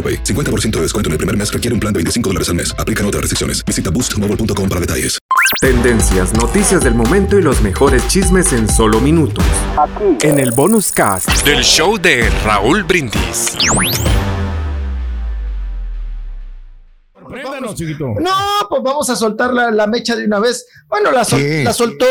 [0.00, 0.24] AroPay.
[0.24, 2.74] 50% de descuento en el primer mes requiere un plan de 25 dólares al mes.
[2.78, 3.62] Aplican otras restricciones.
[3.66, 5.18] Visita boostmobile.com para detalles.
[5.60, 9.44] Tendencias, noticias del momento y los mejores chismes en solo minutos.
[10.22, 13.56] En el bonus cast del show de Raúl Brindis.
[18.20, 18.30] No,
[18.68, 20.66] pues vamos a soltar la, la mecha de una vez.
[20.88, 21.64] Bueno, la, sol- ¿Qué?
[21.64, 22.06] la soltó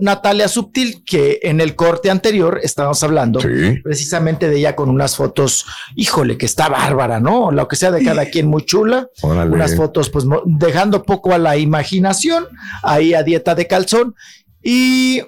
[0.00, 3.80] Natalia Subtil, que en el corte anterior estábamos hablando Sí.
[3.82, 7.50] precisamente de ella con unas fotos, híjole, que está bárbara, ¿no?
[7.50, 9.08] Lo que sea de cada quien muy chula.
[9.22, 9.50] Órale.
[9.50, 12.46] Unas fotos, pues dejando poco a la imaginación,
[12.82, 14.14] ahí a dieta de calzón.
[14.62, 15.22] Y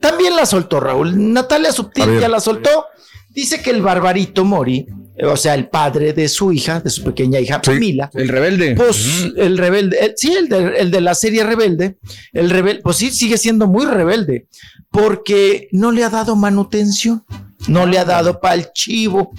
[0.00, 1.32] también la soltó Raúl.
[1.32, 2.86] Natalia Subtil ya la soltó.
[3.28, 4.86] Dice que el barbarito Mori,
[5.24, 7.72] o sea, el padre de su hija, de su pequeña hija, Sí.
[7.72, 8.74] Mila, El rebelde.
[8.74, 11.96] pues el rebelde, el- sí, el de, el de la serie Rebelde,
[12.32, 14.46] el rebelde, pues sí, sigue siendo muy rebelde,
[14.90, 17.24] porque no le ha dado manutención,
[17.68, 19.32] no le ha dado para el chivo,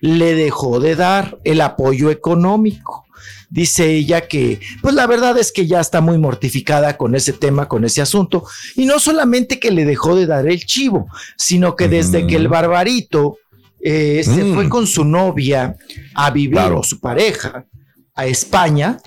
[0.00, 3.06] le dejó de dar el apoyo económico.
[3.50, 7.68] Dice ella que, pues la verdad es que ya está muy mortificada con ese tema,
[7.68, 8.44] con ese asunto,
[8.76, 12.48] y no solamente que le dejó de dar el chivo, sino que desde que el
[12.48, 13.36] barbarito
[13.82, 14.54] eh, se Mm.
[14.54, 15.76] fue con su novia
[16.14, 16.80] a vivir, Claro.
[16.80, 17.64] o su pareja,
[18.14, 18.98] a España,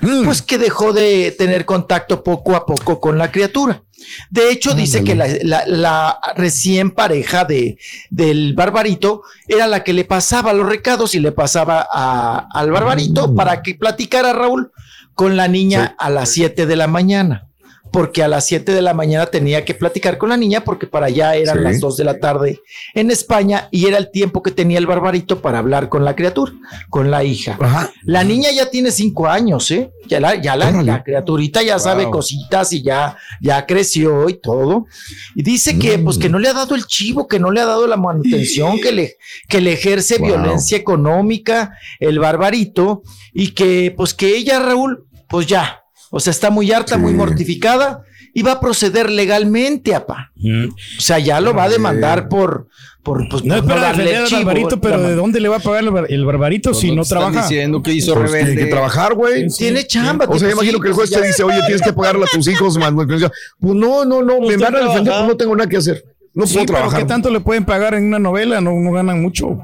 [0.00, 0.24] Mm.
[0.24, 3.82] pues que dejó de tener contacto poco a poco con la criatura.
[4.30, 7.78] De hecho, dice que la, la- la recién pareja de,
[8.10, 13.34] del barbarito era la que le pasaba los recados y le pasaba a- al barbarito
[13.34, 14.70] para que platicara Raúl
[15.14, 17.48] con la niña a las 7 de la mañana.
[17.92, 21.06] Porque a las 7 de la mañana tenía que platicar con la niña porque para
[21.06, 21.62] allá eran Sí.
[21.64, 22.60] las 2 de la tarde
[22.94, 26.52] en España y era el tiempo que tenía el barbarito para hablar con la criatura,
[26.90, 27.56] con la hija.
[27.60, 27.90] Ajá.
[28.04, 29.90] La niña ya tiene cinco años, ¿eh?
[30.08, 30.84] Ya la, ya la, Órale.
[30.84, 34.86] la criaturita ya sabe cositas y ya, ya creció y todo.
[35.34, 36.04] Y dice que, Mm.
[36.04, 38.78] pues, que no le ha dado el chivo, que no le ha dado la manutención,
[38.78, 39.16] que le,
[39.48, 40.26] que le ejerce Wow.
[40.28, 45.80] violencia económica, el barbarito, y que, pues, que ella, Raúl, pues ya,
[46.10, 47.00] o sea, está muy harta, Sí.
[47.00, 48.02] muy mortificada
[48.34, 50.32] y va a proceder legalmente, apa.
[50.36, 52.68] O sea, ya lo va a demandar por,
[53.02, 55.48] por, pues, No es por para darle defender al chivo, barbarito, pero ¿de dónde le
[55.48, 57.42] va a pagar el, bar- el barbarito si no trabaja?
[57.42, 59.46] diciendo que hizo Pues tiene que trabajar, güey.
[59.48, 60.24] Tiene chamba.
[60.28, 62.24] O sea, pues imagino sí, que el juez pues te dice, oye, tienes que pagarle
[62.24, 63.30] a tus hijos manutención.
[63.58, 66.04] Pues no, no, no, me Usted van a defender, pues no tengo nada que hacer.
[66.34, 67.00] No Sí, puedo pero trabajar.
[67.00, 68.60] ¿qué tanto le pueden pagar en una novela?
[68.60, 69.58] No, no ganan mucho.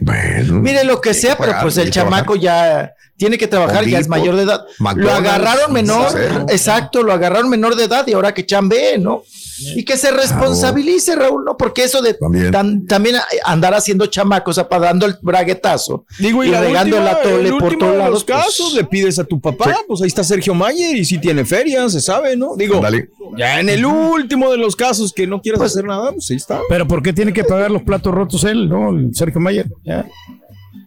[0.00, 0.54] Bueno.
[0.54, 4.36] Mire lo que sea, pero pues el chamaco ya tiene que trabajar, ya es mayor
[4.36, 4.64] de edad.
[4.94, 6.08] Lo agarraron menor,
[6.48, 9.22] exacto, lo agarraron menor de edad y ahora que chambee, ¿no?
[9.60, 11.56] Y que se responsabilice, Raúl, ¿no?
[11.56, 12.50] Porque eso de También.
[12.50, 16.60] tan- también andar haciendo chamacos, o sea, para dando el braguetazo Digo, y, y la
[16.60, 18.10] regando última, la tole el por todos lados.
[18.12, 21.18] los pues, casos, le pides a tu papá, pues ahí está Sergio Mayer y si
[21.18, 22.56] tiene feria, se sabe, ¿no?
[22.56, 23.10] Digo, Ándale.
[23.36, 26.36] ya en el último de los casos que no quieras Pues- hacer nada, pues ahí
[26.36, 26.60] está.
[26.68, 28.90] Pero ¿por qué tiene que pagar los platos rotos él, no?
[28.90, 29.66] El Sergio Mayer.
[29.84, 30.06] Ya.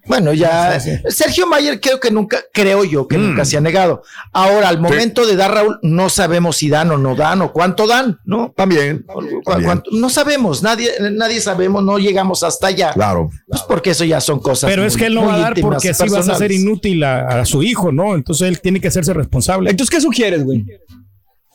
[0.07, 0.79] Bueno, ya
[1.09, 4.01] Sergio Mayer creo que nunca, creo yo que nunca se ha negado.
[4.33, 7.85] Ahora, al momento de dar Raúl, no sabemos si dan o no dan o cuánto
[7.87, 8.51] dan, ¿no?
[8.55, 9.03] También.
[9.07, 9.65] Cu- también.
[9.65, 12.93] cuánto- no sabemos, nadie, nadie sabemos, no llegamos hasta allá.
[12.93, 13.29] Claro.
[13.47, 14.69] Pues porque eso ya son cosas.
[14.69, 16.59] Pero es que él no va a dar íntimas, porque así vas a personales.
[16.59, 18.15] inútil a, a su hijo, ¿no?
[18.15, 19.69] Entonces él tiene que hacerse responsable.
[19.69, 20.65] Entonces, ¿qué sugieres, güey?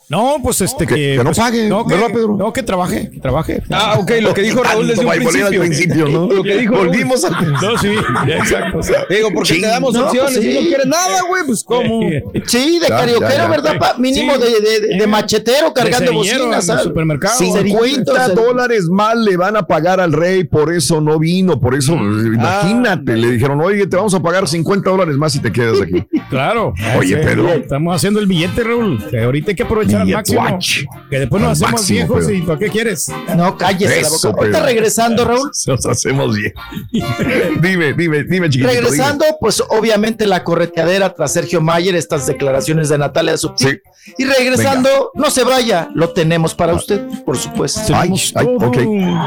[0.09, 1.01] No, pues este Que- que.
[1.11, 2.37] que no pues, pague, no, que, ¿verdad, Pedro?
[2.37, 3.61] No, que trabaje, que trabaje.
[3.69, 5.59] Ah, ok, lo que dijo Raúl desde un al principio.
[5.59, 6.27] principio, ¿no?
[6.31, 6.75] Lo que dijo.
[6.77, 7.89] Volvimos al No, sí,
[8.27, 8.79] exacto.
[9.09, 9.61] Digo, porque Ching.
[9.63, 10.67] te damos No, opciones pues y no sí.
[10.67, 11.99] quieres nada, güey, pues ¿cómo?
[12.45, 13.47] Sí, de carioquero, ya, ya.
[13.49, 13.77] ¿verdad?
[13.79, 13.95] Pa?
[13.97, 14.41] Mínimo Sí.
[14.41, 16.41] de, de- de Eh, machetero cargando bocinas.
[16.41, 16.83] en el ¿sabes?
[16.83, 17.37] supermercado.
[17.37, 21.75] Sí, 50 dólares más le van a pagar al rey, por eso no vino, por
[21.75, 22.35] eso, Mm.
[22.35, 25.81] imagínate, Ah, le dijeron, oye, te vamos a pagar 50 dólares más si te quedas
[25.81, 26.01] aquí.
[26.29, 26.73] Claro.
[26.97, 27.49] Oye, Sí, Pedro.
[27.53, 29.03] Estamos haciendo el billete, Raúl.
[29.09, 30.91] que ahorita hay que aprovechar al máximo.
[31.09, 32.33] Que después nos Al hacemos máximo, viejos Pedro.
[32.33, 33.11] y ¿para qué quieres?
[33.35, 34.39] No, cállese la Eso, boca.
[34.39, 34.65] Ahorita Pedro.
[34.65, 35.51] regresando, Raúl.
[35.67, 36.53] Nos hacemos bien.
[37.61, 38.67] dime, dime, dime, chiquitito.
[38.81, 43.81] Regresando, pues obviamente la correteadera tras Sergio Mayer, estas declaraciones de Natalia Subtil.
[44.17, 47.93] Y regresando, no se vaya, lo tenemos para usted, por supuesto.
[47.93, 48.77] Ay, ay, ok.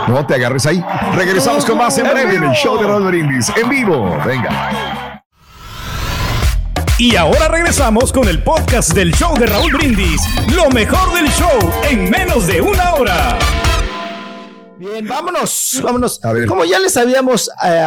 [0.09, 0.83] No te agarres ahí.
[1.15, 3.53] Regresamos con más en breve en el show de Raúl Brindis.
[3.63, 4.17] En vivo.
[4.25, 5.00] Venga.
[7.01, 10.21] Y ahora regresamos con el podcast del show de Raúl Brindis.
[10.55, 11.49] Lo mejor del show
[11.89, 13.39] en menos de una hora.
[14.79, 16.23] Bien, vámonos, vámonos.
[16.23, 16.47] A ver.
[16.47, 17.83] Como ya les habíamos eh,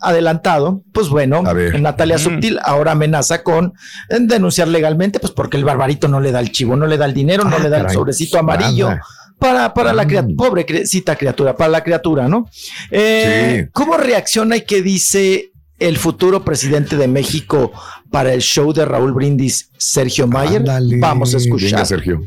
[0.00, 1.42] adelantado, pues bueno.
[1.78, 3.72] Natalia Subtil ahora amenaza con
[4.08, 7.04] eh, denunciar legalmente, pues porque el barbarito no le da el chivo, no le da
[7.04, 8.88] el dinero, no Ah, le da el sobrecito amarillo.
[8.90, 9.02] Nada.
[9.38, 10.36] Para, para la criatura, Mm.
[10.36, 12.48] pobre crecita criatura, para la criatura, ¿no?
[12.90, 13.70] Eh, Sí.
[13.72, 17.72] ¿Cómo reacciona y qué dice el futuro presidente de México
[18.10, 20.60] para el show de Raúl Brindis, Sergio Mayer?
[20.60, 20.98] Ándale.
[20.98, 21.70] Vamos a escuchar.
[21.72, 22.20] Venga, Sergio.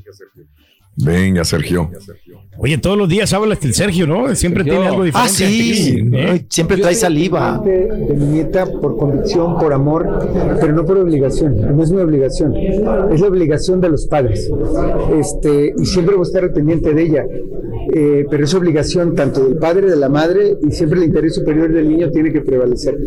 [0.96, 1.90] Venga, Sergio.
[2.62, 4.36] Oye, todos los días habla el Sergio, ¿no?
[4.36, 4.82] Siempre Sergio.
[4.82, 5.76] tiene algo Ah, diferente.
[5.76, 6.46] sí, ¿eh?
[6.50, 7.62] Siempre trae saliva.
[7.64, 10.28] de mi nieta por convicción, por amor,
[10.60, 11.56] pero no por obligación.
[11.78, 14.50] No es mi obligación, es la obligación de los padres.
[15.18, 17.24] Este, y siempre voy a estar pendiente de ella.
[17.92, 21.72] Eh, pero es obligación tanto del padre, de la madre, y siempre el interés superior
[21.72, 22.98] del niño tiene que prevalecer.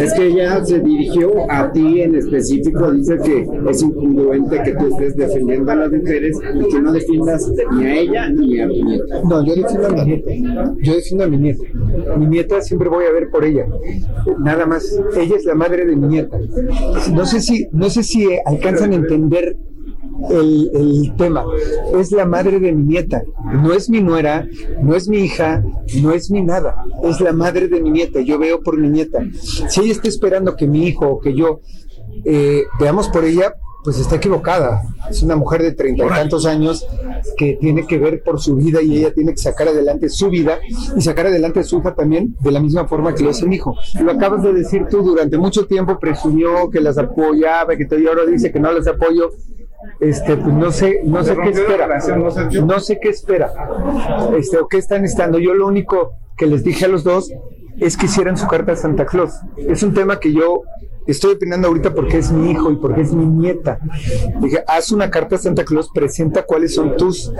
[0.00, 4.86] Es que ella se dirigió a ti en específico, dice que es incongruente que tú
[4.86, 8.84] estés defendiendo a las mujeres y que no defiendas ni a ella ni a tu
[8.84, 9.22] nieta.
[9.28, 10.74] No, yo defiendo a mi nieta.
[10.80, 11.64] Yo defiendo a mi nieta.
[12.18, 13.66] Mi nieta siempre voy a ver por ella.
[14.38, 15.00] Nada más.
[15.16, 16.38] Ella es la madre de mi nieta.
[17.12, 19.56] No sé si, no sé si alcanzan a entender
[20.28, 21.44] el, el tema.
[21.98, 23.22] Es la madre de mi nieta.
[23.52, 24.46] No es mi nuera,
[24.82, 25.62] no es mi hija,
[26.02, 26.84] no es mi nada.
[27.02, 28.20] Es la madre de mi nieta.
[28.20, 29.20] Yo veo por mi nieta.
[29.40, 31.60] Si ella está esperando que mi hijo o que yo
[32.24, 34.82] eh, veamos por ella, pues está equivocada.
[35.08, 36.86] Es una mujer de treinta y tantos años
[37.36, 40.58] que tiene que ver por su vida y ella tiene que sacar adelante su vida
[40.96, 43.56] y sacar adelante a su hija también de la misma forma que lo hace mi
[43.56, 43.74] hijo.
[44.02, 48.26] Lo acabas de decir tú, durante mucho tiempo presumió que las apoyaba, que todavía ahora
[48.26, 49.30] dice que no las apoyo.
[50.00, 51.88] Este, pues no sé, no sé qué espera.
[52.64, 53.52] No sé qué espera.
[54.36, 55.38] Este, o qué están estando.
[55.38, 57.32] Yo lo único que les dije a los dos
[57.78, 59.32] es que hicieran su carta a Santa Claus.
[59.56, 60.62] Es un tema que yo
[61.06, 63.78] estoy opinando ahorita porque es mi hijo y porque es mi nieta.
[64.40, 67.32] Dije, haz una carta a Santa Claus, presenta cuáles son tus,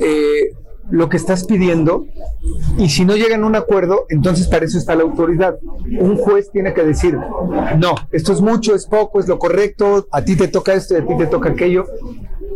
[0.00, 0.54] eh,
[0.96, 2.06] lo que estás pidiendo,
[2.78, 5.58] y si no llegan a un acuerdo, entonces para eso está la autoridad.
[6.00, 7.16] Un juez tiene que decir,
[7.78, 10.98] no, esto es mucho, es poco, es lo correcto, a ti te toca esto y
[10.98, 11.84] a ti te toca aquello,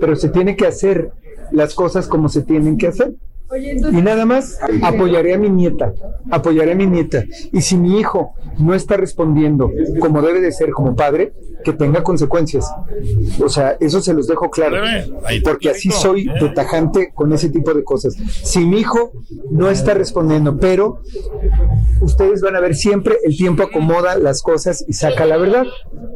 [0.00, 1.12] pero se tiene que hacer
[1.52, 3.14] las cosas como se tienen que hacer.
[3.58, 5.92] Y nada más, apoyaré a mi nieta,
[6.30, 7.24] apoyaré a mi nieta.
[7.52, 11.32] Y si mi hijo no está respondiendo como debe de ser como padre,
[11.64, 12.72] que tenga consecuencias.
[13.42, 14.76] O sea, eso se los dejo claro,
[15.44, 18.14] porque así soy de tajante con ese tipo de cosas.
[18.14, 19.12] Si mi hijo
[19.50, 21.00] no está respondiendo, pero
[22.00, 25.66] ustedes van a ver siempre el tiempo acomoda las cosas y saca la verdad.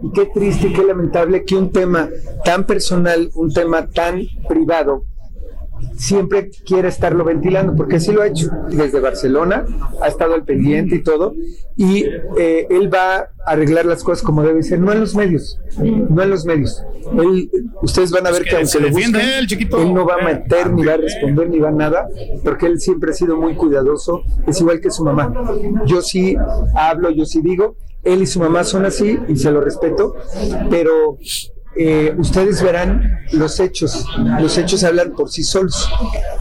[0.02, 2.08] Y qué triste y qué lamentable que un tema
[2.44, 5.04] tan personal, un tema tan privado,
[5.96, 9.64] siempre quiere estarlo ventilando, porque así lo ha hecho desde Barcelona,
[10.00, 11.34] ha estado al pendiente y todo,
[11.76, 12.04] y
[12.38, 16.22] eh, él va a arreglar las cosas como debe ser, no en los medios, no
[16.22, 16.82] en los medios.
[17.18, 17.50] Él,
[17.82, 20.70] ustedes van a ver que que, aunque lo busquen, él, él no va a meter,
[20.72, 22.08] ni va a responder, ni va a nada,
[22.42, 25.32] porque él siempre ha sido muy cuidadoso, es igual que su mamá.
[25.86, 26.36] Yo sí
[26.74, 30.14] hablo, yo sí digo, él y su mamá son así, y se lo respeto,
[30.70, 31.18] pero
[31.76, 34.06] eh, ustedes verán los hechos,
[34.40, 35.88] los hechos hablan por sí solos.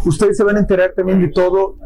[0.06, 1.78] Ustedes se van a enterar también de todo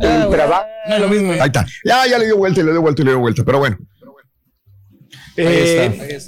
[0.00, 0.66] el trabajo.
[0.86, 1.66] Ahí está.
[1.84, 3.44] Ya, ya le dio vuelta, y le dio vuelta, y le dio vuelta.
[3.44, 3.78] Pero bueno.
[5.36, 6.18] Eh,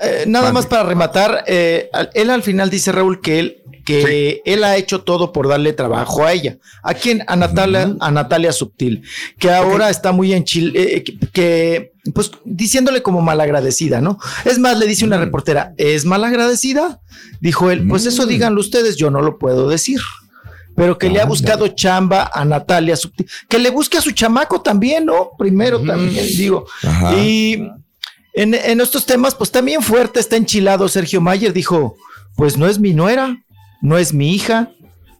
[0.00, 4.64] eh, nada más para rematar, eh, él al final dice Raúl que él que él
[4.64, 6.58] ha hecho todo por darle trabajo a ella.
[6.82, 7.24] ¿A quién?
[7.26, 9.02] A Natalia, a Natalia Subtil,
[9.38, 14.18] que ahora está muy en Chile, que, que, pues diciéndole como malagradecida, ¿no?
[14.44, 17.00] Es más, le dice una reportera, ¿es malagradecida?
[17.40, 20.00] Dijo él, pues eso díganlo ustedes, yo no lo puedo decir.
[20.76, 24.60] Pero que le ha buscado chamba a Natalia Subtil, que le busque a su chamaco
[24.60, 25.30] también, ¿no?
[25.36, 26.66] Primero también, digo.
[26.84, 27.16] Ajá.
[27.16, 27.68] Y
[28.42, 31.96] en, en estos temas, pues también fuerte está enchilado Sergio Mayer, dijo,
[32.36, 33.42] pues no es mi nuera,
[33.82, 34.70] no es mi hija,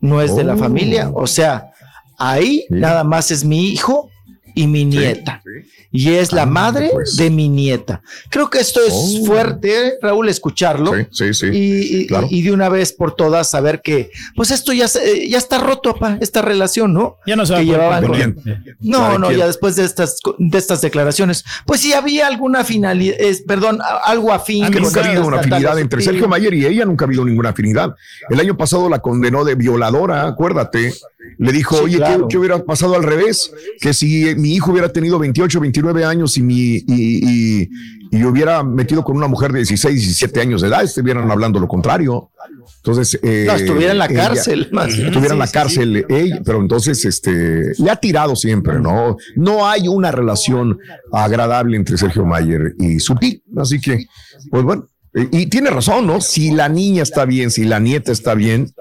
[0.01, 0.59] no es de la Oh.
[0.59, 1.71] familia, o sea,
[2.19, 4.11] ahí nada más es mi hijo
[4.55, 5.43] y mi nieta.
[5.91, 7.17] Y es la madre pues.
[7.17, 8.03] de mi nieta.
[8.31, 9.25] Creo que esto es Oh.
[9.27, 10.93] fuerte, Raúl, escucharlo.
[10.95, 11.47] Sí, sí, sí.
[11.47, 12.27] Y, y- claro.
[12.31, 15.95] y de una vez por todas saber que, pues esto ya, se- ya está roto,
[15.95, 17.17] papá, esta relación, ¿no?
[17.27, 18.37] Ya no se va que llevaban con-
[18.81, 23.43] No, no, ya después de estas, de estas declaraciones, pues si había alguna finalidad, es,
[23.43, 24.71] perdón, algo afín.
[24.71, 26.03] que nunca ha habido una afinidad entre.
[26.03, 27.95] Sergio Mayer y ella, nunca ha habido ninguna afinidad.
[28.29, 30.93] El año pasado la condenó de violadora, acuérdate.
[31.39, 32.29] Le dijo, Sí, oye, ¿qué- claro.
[32.29, 33.53] ¿qué, hubiera pasado al revés?
[33.81, 37.69] Que si mi hijo hubiera tenido 28, 29 años y mi y, y,
[38.11, 41.69] y hubiera metido con una mujer de 16, 17 años de edad, estuvieran hablando lo
[41.69, 42.31] contrario.
[42.79, 44.89] Entonces, eh, No, estuviera en la ella- cárcel, más.
[44.99, 49.17] Estuviera en la Sí, sí, cárcel, ella, pero entonces este, le ha tirado siempre, ¿no?
[49.37, 50.79] No hay una relación
[51.13, 53.43] agradable entre Sergio Mayer y Sutil.
[53.57, 54.07] Así que,
[54.51, 56.21] pues bueno, eh, y tiene razón, ¿no?
[56.21, 58.73] Si la niña está bien, si la nieta está bien,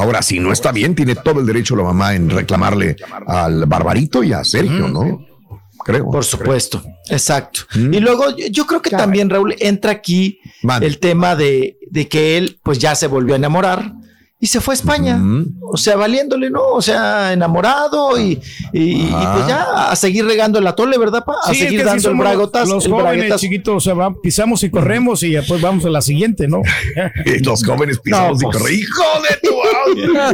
[0.00, 4.22] ahora si no está bien, tiene todo el derecho la mamá en reclamarle al barbarito
[4.22, 5.26] y a Sergio, ¿no?
[5.84, 6.10] Creo.
[6.10, 7.62] Por supuesto, exacto.
[7.74, 10.38] Y luego yo, creo que también, Raúl, entra aquí
[10.80, 13.94] el tema de, de que él pues ya se volvió a enamorar
[14.42, 15.20] y se fue a España.
[15.72, 16.62] O sea, valiéndole, ¿no?
[16.72, 18.40] O sea, enamorado y,
[18.72, 21.34] y- y, pues ya a seguir regando el atole, ¿verdad, pa?
[21.44, 22.74] A Sí, es seguir que dando así el somos bragotazo.
[22.74, 26.00] Los el jóvenes chiquitos, o sea, va- pisamos y corremos y después vamos a la
[26.00, 26.62] siguiente, ¿no?
[27.44, 28.56] Los jóvenes pisamos No, y pues.
[28.58, 28.74] corre.
[28.74, 29.54] ¡Hijo de tu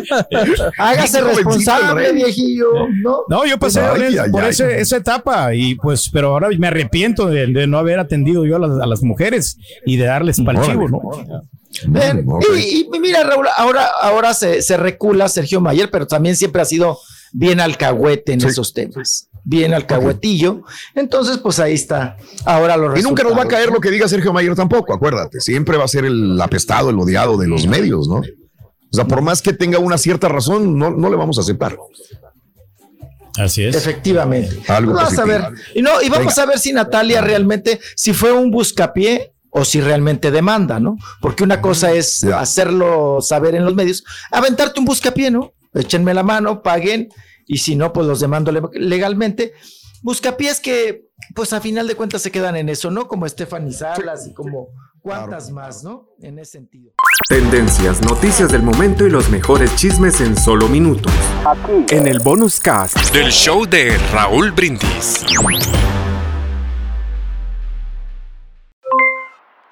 [0.78, 2.66] Hágase responsable, viejillo,
[3.02, 3.18] ¿no?
[3.28, 4.50] No, yo pasé Ay, por, ay, por ay.
[4.50, 8.56] ese- esa etapa y pues, pero ahora me arrepiento de, de no haber atendido yo
[8.56, 11.00] a las, a las mujeres y de darles para el chivo, ¿no?
[12.56, 16.64] Y, y mira, Raúl, ahora, ahora se, se recula Sergio Mayer, pero también siempre ha
[16.64, 16.99] sido
[17.33, 18.47] bien alcahuete en Sí.
[18.49, 19.28] esos temas.
[19.45, 20.62] Bien alcahuetillo.
[20.95, 22.16] Entonces, pues ahí está.
[22.45, 25.40] Ahora lo Y nunca nos va a caer lo que diga Sergio Mayer tampoco, acuérdate.
[25.40, 28.16] Siempre va a ser el apestado, el odiado de los medios, ¿no?
[28.16, 31.76] O sea, por más que tenga una cierta razón, no, no le vamos a aceptar.
[33.38, 33.76] Así es.
[33.76, 34.62] Efectivamente.
[34.68, 35.42] Algo vamos a ver.
[35.75, 36.42] Y no, y vamos Venga.
[36.42, 40.96] a ver si Natalia realmente, si fue un buscapié o si realmente demanda, ¿no?
[41.20, 45.54] Porque una cosa es hacerlo saber en los medios, aventarte un buscapié, ¿no?
[45.72, 47.08] Échenme la mano, paguen,
[47.46, 49.54] y si no, pues los demando le- legalmente.
[50.02, 53.08] Buscapiés que, pues a final de cuentas se quedan en eso, ¿no?
[53.08, 54.68] Como Stephanie Salas y como
[55.00, 56.10] cuántas más, ¿no?
[56.20, 56.92] En ese sentido.
[57.28, 61.12] Tendencias, noticias del momento y los mejores chismes en solo minutos.
[61.90, 65.25] En el bonus cast del show de Raúl Brindis.